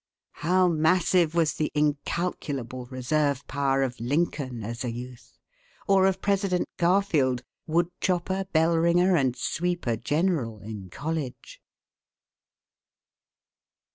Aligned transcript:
How 0.41 0.67
massive 0.67 1.35
was 1.35 1.53
the 1.53 1.71
incalculable 1.75 2.87
reserve 2.87 3.45
power 3.45 3.83
of 3.83 3.99
Lincoln 3.99 4.63
as 4.63 4.83
a 4.83 4.89
youth; 4.91 5.37
or 5.87 6.07
of 6.07 6.23
President 6.23 6.67
Garfield, 6.77 7.43
wood 7.67 7.91
chopper, 7.99 8.45
bell 8.51 8.75
ringer, 8.79 9.15
and 9.15 9.35
sweeper 9.35 9.95
general 9.95 10.59
in 10.63 10.89
college! 10.89 11.61